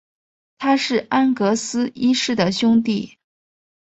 [0.57, 3.19] 他是安格斯一世的兄弟。